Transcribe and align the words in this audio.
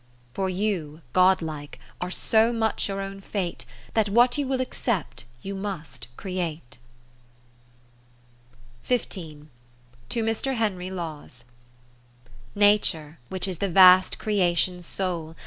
For 0.33 0.49
you 0.49 1.01
(God 1.13 1.43
like) 1.43 1.77
are 2.01 2.09
so 2.09 2.51
much 2.51 2.87
your 2.87 3.01
own 3.01 3.21
fate, 3.21 3.65
That 3.93 4.09
what 4.09 4.35
you 4.35 4.47
will 4.47 4.59
accept 4.59 5.25
you 5.43 5.53
must 5.53 6.07
create. 6.17 6.79
To 8.89 8.97
Mr. 10.23 10.55
Henry 10.55 10.89
Lawes 10.89 11.43
Nature, 12.55 13.19
which 13.29 13.47
is 13.47 13.59
the 13.59 13.69
vast 13.69 14.17
creation's 14.17 14.87
soul. 14.87 15.35